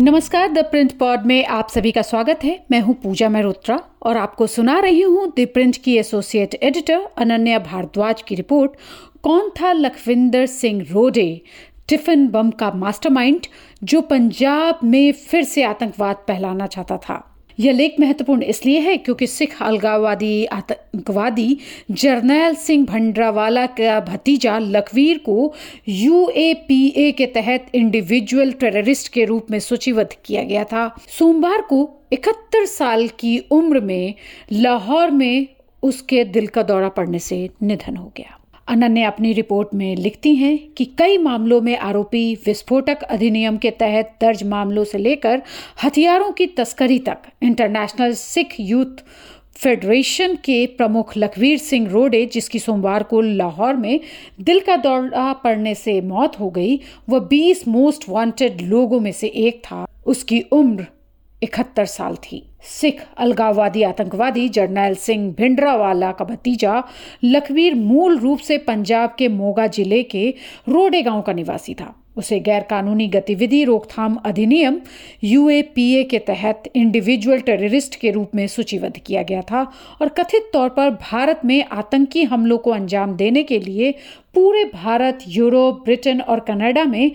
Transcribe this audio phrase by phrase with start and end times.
[0.00, 4.16] नमस्कार, the print pod में आप सभी का स्वागत है। मैं हूँ पूजा मेहरोत्रा और
[4.16, 8.72] आपको सुना रही हूँ द प्रिंट की एसोसिएट एडिटर अनन्या भारद्वाज की रिपोर्ट,
[9.22, 11.40] कौन था लखविंदर सिंह रोडे,
[11.88, 13.46] टिफ़िन बम का मास्टरमाइंड,
[13.84, 17.22] जो पंजाब में फिर से आतंकवाद फैलाना चाहता था।
[17.60, 21.58] यह लेख महत्वपूर्ण इसलिए है क्योंकि सिख अलगाववादी, आतंकवादी
[21.90, 25.54] जर्नैल सिंह भंडरावाला का भतीजा लखवीर को
[25.88, 30.88] यूएपीए के तहत इंडिविजुअल टेररिस्ट के रूप में सूचीबद्ध किया गया था।
[31.18, 34.14] सोमवार को इकहत्तर साल की उम्र में
[34.52, 35.46] लाहौर में
[35.82, 38.37] उसके दिल का दौरा पड़ने से निधन हो गया।
[38.68, 44.14] अनन्या अपनी रिपोर्ट में लिखती हैं कि कई मामलों में आरोपी विस्फोटक अधिनियम के तहत
[44.20, 45.42] दर्ज मामलों से लेकर
[45.84, 49.04] हथियारों की तस्करी तक इंटरनेशनल सिख यूथ
[49.54, 54.00] फेडरेशन के प्रमुख लखवीर सिंह रोडे, जिसकी सोमवार को लाहौर में
[54.40, 59.26] दिल का दौरा पड़ने से मौत हो गई, वह 20 मोस्ट वांटेड लोगों में से
[59.26, 60.86] एक था। उसकी उम्र
[61.42, 66.82] इकहत्तर साल थी। सिख, अलगाववादी, आतंकवादी जर्नैल सिंह भिंडरावाला का भतीजा
[67.24, 70.28] लखवीर मूल रूप से पंजाब के मोगा ज़िले के
[70.68, 74.80] रोडे गाँव का निवासी था। उसे गैरकानूनी गतिविधि रोकथाम अधिनियम
[75.24, 79.62] यूएपीए के तहत इंडिविजुअल टेररिस्ट के रूप में सूचीबद्ध किया गया था
[80.02, 83.92] और कथित तौर पर भारत में आतंकी हमलों को अंजाम देने के लिए
[84.34, 87.10] पूरे भारत, यूरोप, ब्रिटेन और कनाडा में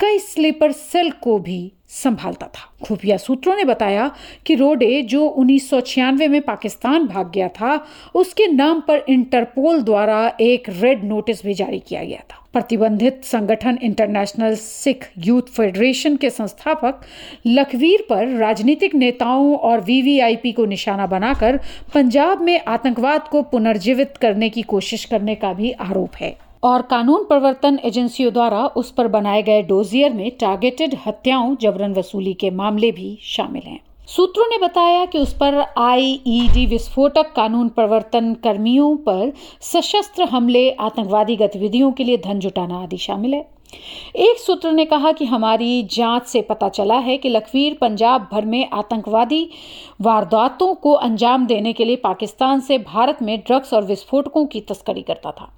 [0.00, 4.10] कई स्लीपर सेल को भी संभालता था। खुफिया सूत्रों ने बताया
[4.46, 9.82] कि रोडे, जो उन्नीस सौ छियानवे में पाकिस्तान भाग गया था, उसके नाम पर इंटरपोल
[9.82, 16.16] द्वारा एक रेड नोटिस भी जारी किया गया था। प्रतिबंधित संगठन इंटरनेशनल सिख यूथ फेडरेशन
[16.16, 17.00] के संस्थापक
[17.46, 21.60] लखवीर पर राजनीतिक नेताओं और वीवीआईपी को निशाना बनाकर
[21.94, 27.24] पंजाब में आतंकवाद को पुनर्जीवित करने की कोशिश करने का भी आरोप है। और कानून
[27.24, 32.92] प्रवर्तन एजेंसियों द्वारा उस पर बनाए गए डोजियर में टारगेटेड हत्याओं, जबरन वसूली के मामले
[32.92, 39.32] भी शामिल हैं। सूत्रों ने बताया कि उस पर आईईडी विस्फोटक कानून प्रवर्तन कर्मियों पर
[39.60, 43.48] सशस्त्र हमले, आतंकवादी गतिविधियों के लिए धन जुटाना आदि शामिल है।
[44.16, 48.44] एक सूत्र ने कहा कि हमारी जाँच से पता चला है कि लखवीर पंजाब भर
[48.44, 49.50] में आतंकवादी
[50.00, 55.02] वारदातों को अंजाम देने के लिए पाकिस्तान से भारत में ड्रग्स और विस्फोटकों की तस्करी
[55.02, 55.52] करता था।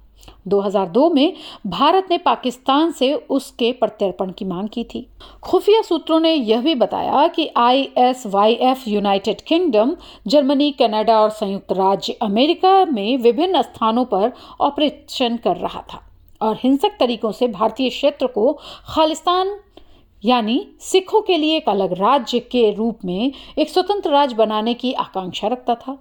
[0.47, 1.33] 2002 में
[1.67, 5.07] भारत ने पाकिस्तान से उसके प्रत्यर्पण की मांग की थी।
[5.43, 9.95] खुफिया सूत्रों ने यह भी बताया कि ISYF United Kingdom
[10.27, 16.01] Germany, Canada और संयुक्त राज्य अमेरिका में विभिन्न स्थानों पर ऑपरेशन कर रहा था
[16.41, 19.55] और हिंसक तरीकों से भारतीय क्षेत्र को खालिस्तान,
[20.25, 24.93] यानी सिखों के लिए एक अलग राज्य के रूप में एक स्वतंत्र राज्य बनाने की
[24.93, 25.97] आकांक्षा रखता था।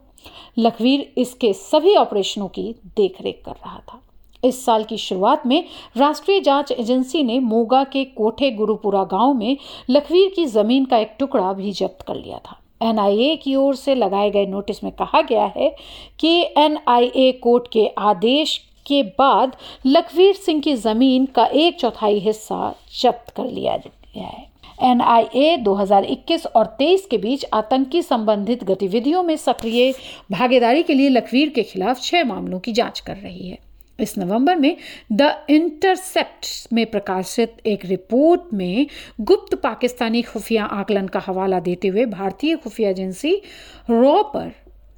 [0.58, 4.00] लखवीर इसके सभी ऑपरेशनों की देखरेख कर रहा था।
[4.44, 5.64] इस साल की शुरुआत में
[5.96, 9.56] राष्ट्रीय जाँच एजेंसी ने मोगा के कोठे गुरुपुरा गाँव में
[9.90, 13.94] लखवीर की ज़मीन का एक टुकड़ा भी जब्त कर लिया था। एनआईए की ओर से
[13.94, 15.74] लगाए गए नोटिस में कहा गया है
[16.20, 18.56] कि एनआईए कोर्ट के आदेश
[18.86, 19.56] के बाद
[19.86, 24.48] लखवीर सिंह की ज़मीन का एक चौथाई हिस्सा जब्त कर लिया गया है।
[24.82, 29.92] एनआईए 2021 और 23 के बीच आतंकी संबंधित गतिविधियों में सक्रिय
[30.32, 33.58] भागीदारी के लिए लखवीर के खिलाफ छह मामलों की जाँच कर रही है।
[34.00, 34.76] इस नवंबर में
[35.12, 38.86] द इंटरसेप्ट में प्रकाशित एक रिपोर्ट में
[39.20, 43.42] गुप्त पाकिस्तानी खुफिया आकलन का हवाला देते हुए भारतीय खुफिया एजेंसी
[43.90, 44.52] रॉ पर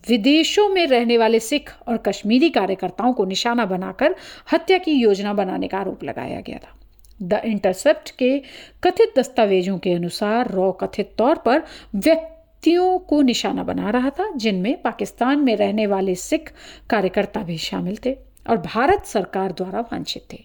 [0.09, 4.15] विदेशों में रहने वाले सिख और कश्मीरी कार्यकर्ताओं को निशाना बनाकर
[4.53, 6.79] हत्या की योजना बनाने का आरोप लगाया गया था।
[7.23, 8.39] द इंटरसेप्ट के
[8.84, 11.63] कथित दस्तावेजों के अनुसार रॉ कथित तौर पर
[11.95, 16.53] व्यक्तियों को निशाना बना रहा था, जिनमें पाकिस्तान में रहने वाले सिख
[16.91, 20.44] कार्यकर्ता भी शामिल थे। और भारत सरकार द्वारा वांछित थे।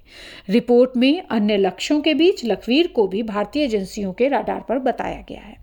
[0.50, 5.26] रिपोर्ट में अन्य लक्ष्यों के बीच लखवीर को भी भारतीय एजेंसियों के राडार पर बताया
[5.30, 5.58] गया है।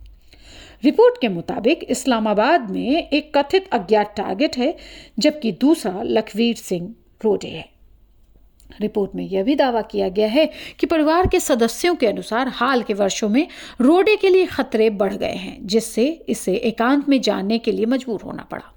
[0.84, 4.76] रिपोर्ट के मुताबिक इस्लामाबाद में एक कथित अज्ञात टारगेट है,
[5.18, 7.74] जबकि दूसरा लखवीर सिंह रोडे है।
[8.80, 12.82] रिपोर्ट में यह भी दावा किया गया है कि परिवार के सदस्यों के अनुसार हाल
[12.82, 13.46] के वर्षों में
[13.80, 18.22] रोडे के लिए खतरे बढ़ गए हैं, जिससे इसे एकांत में जानने के लिए मजबूर
[18.22, 18.73] होना पड़ा।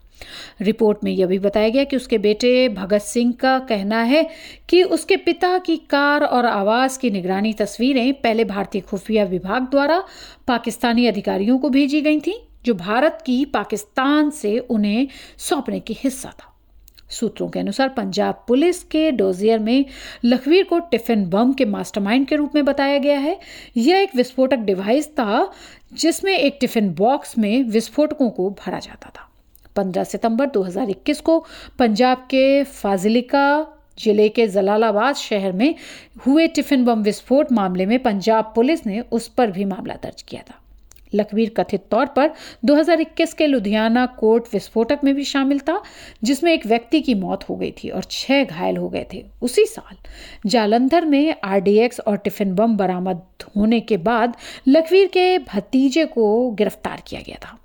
[0.62, 4.30] रिपोर्ट में यह भी बताया गया कि उसके बेटे भगत सिंह का कहना है
[4.70, 10.04] कि उसके पिता की कार और आवास की निगरानी तस्वीरें पहले भारतीय खुफिया विभाग द्वारा
[10.48, 16.30] पाकिस्तानी अधिकारियों को भेजी गई थीं, जो भारत की पाकिस्तान से उन्हें सौंपने की हिस्सा
[16.30, 16.54] था।
[17.10, 19.86] सूत्रों के अनुसार पंजाब पुलिस के डोजियर में
[20.26, 23.40] लखवीर को टिफ़िन बम के मास्टरमाइंड के रूप में बताया गया है।
[23.78, 25.52] यह एक विस्फोटक डिवाइस था,
[25.94, 29.27] जिसमें एक टिफ़िन बॉक्स में विस्फोटकों को भरा जाता था।
[29.78, 31.40] 15 सितंबर 2021 को
[31.80, 33.48] पंजाब के फाजिलिका
[34.00, 35.74] ज़िले के जलालाबाद शहर में
[36.26, 40.42] हुए टिफ़िन बम विस्फोट मामले में पंजाब पुलिस ने उस पर भी मामला दर्ज किया
[40.42, 40.62] था।
[41.14, 42.32] लखवीर कथित तौर पर
[42.66, 45.82] 2021 के लुधियाना कोर्ट विस्फोटक में भी शामिल था,
[46.24, 49.66] जिसमें एक व्यक्ति की मौत हो गई थी और छह घायल हो गए थे। उसी
[49.66, 49.96] साल
[50.50, 53.22] जालंधर में आरडीएक्स और टिफ़िन बम बरामद
[53.56, 54.36] होने के बाद
[54.68, 57.58] लखवीर के भतीजे को गिरफ़्तार किया गया था।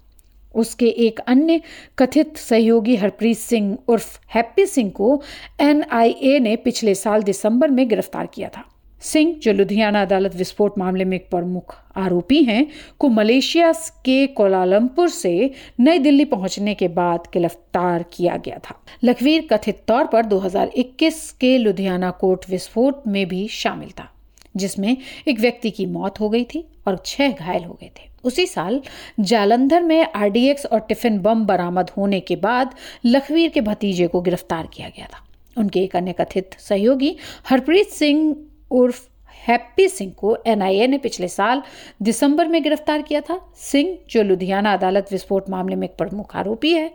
[0.54, 1.60] उसके एक अन्य
[1.98, 5.22] कथित सहयोगी हरप्रीत सिंह उर्फ़ हैप्पी सिंह को
[5.60, 8.64] एनआईए ने पिछले साल दिसंबर में गिरफ़्तार किया था।
[9.02, 12.66] सिंह जो लुधियाना अदालत विस्फोट मामले में एक प्रमुख आरोपी हैं,
[12.98, 13.72] को मलेशिया
[14.04, 15.50] के कोलालमपुर से
[15.80, 21.56] नई दिल्ली पहुँचने के बाद गिरफ़्तार किया गया था। लखवीर कथित तौर पर 2021 के
[21.58, 24.08] लुधियाना कोर्ट विस्फोट में भी शामिल था,
[24.56, 24.96] जिसमें
[25.28, 28.80] एक व्यक्ति की मौत हो गई थी और छह घायल हो गए थे। उसी साल
[29.20, 32.74] जालंधर में आरडीएक्स और टिफ़िन बम बरामद होने के बाद
[33.06, 35.24] लखवीर के भतीजे को गिरफ़्तार किया गया था।
[35.56, 37.16] उनके एक अन्य कथित सहयोगी
[37.48, 38.36] हरप्रीत सिंह
[38.70, 39.08] उर्फ़
[39.48, 41.62] हैप्पी सिंह को एनआईए ने पिछले साल
[42.02, 46.72] दिसंबर में गिरफ़्तार किया था। सिंह, जो लुधियाना अदालत विस्फोट मामले में एक प्रमुख आरोपी
[46.72, 46.90] है,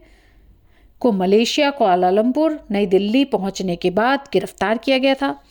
[0.99, 5.43] को मलेशिया कोलालंपुर नई दिल्ली पहुँचने के बाद गिरफ़्तार किया गया था।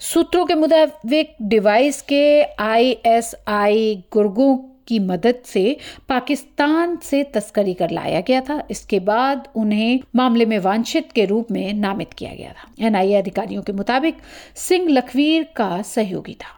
[0.00, 4.56] सूत्रों के मुताबिक डिवाइस के आईएसआई गुर्गों
[4.88, 5.76] की मदद से
[6.08, 11.50] पाकिस्तान से तस्करी कर लाया गया था। इसके बाद उन्हें मामले में वांछित के रूप
[11.50, 14.16] में नामित किया गया था। एनआईए अधिकारियों के मुताबिक
[14.58, 16.56] सिंह लखवीर का सहयोगी था।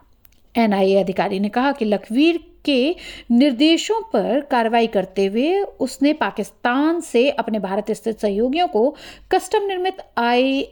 [0.55, 2.95] एनआईए अधिकारी ने कहा कि लखवीर के
[3.31, 8.89] निर्देशों पर कार्रवाई करते हुए उसने पाकिस्तान से अपने भारत स्थित सहयोगियों को
[9.33, 10.67] कस्टम निर्मित आई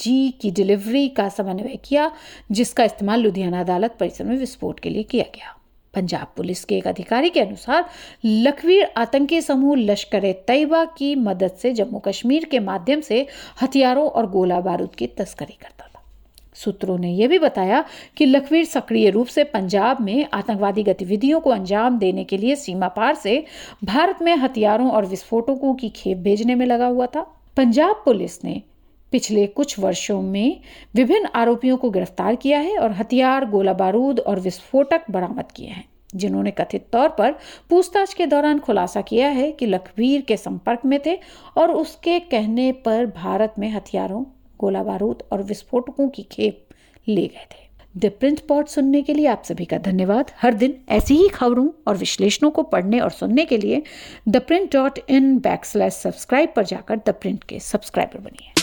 [0.00, 2.10] जी की डिलीवरी का समन्वय किया,
[2.50, 5.56] जिसका इस्तेमाल लुधियाना अदालत परिसर में विस्फोट के लिए किया गया।
[5.94, 7.84] पंजाब पुलिस के एक अधिकारी के अनुसार,
[8.24, 13.26] लखवीर आतंकी समूह लश्कर तैयबा की मदद से जम्मू कश्मीर के माध्यम से
[13.62, 16.02] हथियारों और गोला बारूद की तस्करी करता था।
[16.54, 17.84] सूत्रों ने यह भी बताया
[18.16, 22.88] कि लखवीर सक्रिय रूप से पंजाब में आतंकवादी गतिविधियों को अंजाम देने के लिए सीमा
[22.88, 23.44] पार से
[23.84, 27.20] भारत में हथियारों और विस्फोटकों की खेप भेजने में लगा हुआ था।
[27.56, 28.62] पंजाब पुलिस ने
[29.14, 30.60] पिछले कुछ वर्षों में
[30.94, 35.84] विभिन्न आरोपियों को गिरफ़्तार किया है और हथियार गोला बारूद और विस्फोटक बरामद किए हैं,
[36.14, 37.34] जिन्होंने कथित तौर पर
[37.70, 41.18] पूछताछ के दौरान खुलासा किया है कि लखवीर के संपर्क में थे
[41.56, 44.22] और उसके कहने पर भारत में हथियारों
[44.60, 46.66] गोला बारूद और विस्फोटकों की खेप
[47.08, 47.62] ले गए थे।
[47.96, 51.68] द प्रिंट पॉट सुनने के लिए आप सभी का धन्यवाद। हर दिन ऐसी ही खबरों
[51.88, 53.82] और विश्लेषणों को पढ़ने और सुनने के लिए
[54.28, 58.53] the Print dot in back slash subscribe पर जाकर द प्रिंट के सब्सक्राइबर बनिए।